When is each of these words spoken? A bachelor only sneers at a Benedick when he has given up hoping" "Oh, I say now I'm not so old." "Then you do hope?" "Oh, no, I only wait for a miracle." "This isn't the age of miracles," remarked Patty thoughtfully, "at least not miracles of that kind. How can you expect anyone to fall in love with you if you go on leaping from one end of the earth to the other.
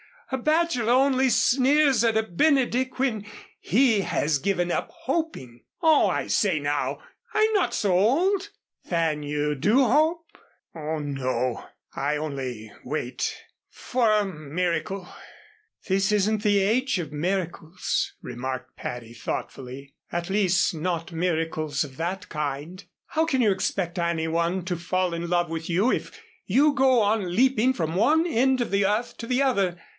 A 0.31 0.37
bachelor 0.37 0.93
only 0.93 1.29
sneers 1.29 2.05
at 2.05 2.15
a 2.17 2.23
Benedick 2.23 2.97
when 2.97 3.25
he 3.59 3.99
has 4.01 4.39
given 4.39 4.71
up 4.71 4.89
hoping" 5.03 5.61
"Oh, 5.81 6.07
I 6.07 6.27
say 6.27 6.57
now 6.57 6.99
I'm 7.33 7.51
not 7.51 7.73
so 7.73 7.91
old." 7.99 8.49
"Then 8.85 9.23
you 9.23 9.53
do 9.55 9.83
hope?" 9.85 10.25
"Oh, 10.73 10.99
no, 10.99 11.65
I 11.93 12.15
only 12.15 12.71
wait 12.85 13.43
for 13.69 14.09
a 14.09 14.25
miracle." 14.25 15.07
"This 15.87 16.13
isn't 16.13 16.43
the 16.43 16.59
age 16.59 16.97
of 16.97 17.11
miracles," 17.11 18.13
remarked 18.21 18.77
Patty 18.77 19.13
thoughtfully, 19.13 19.93
"at 20.13 20.29
least 20.29 20.73
not 20.73 21.11
miracles 21.11 21.83
of 21.83 21.97
that 21.97 22.27
kind. 22.29 22.85
How 23.07 23.25
can 23.25 23.41
you 23.41 23.51
expect 23.51 23.99
anyone 23.99 24.63
to 24.65 24.77
fall 24.77 25.13
in 25.13 25.29
love 25.29 25.49
with 25.49 25.69
you 25.69 25.91
if 25.91 26.17
you 26.45 26.73
go 26.73 27.01
on 27.01 27.35
leaping 27.35 27.73
from 27.73 27.95
one 27.95 28.25
end 28.25 28.61
of 28.61 28.71
the 28.71 28.85
earth 28.85 29.17
to 29.17 29.27
the 29.27 29.43
other. 29.43 29.77